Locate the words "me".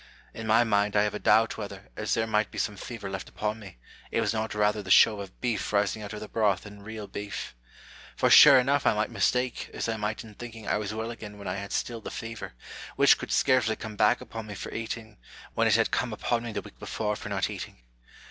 3.59-3.77, 14.47-14.55, 16.41-16.51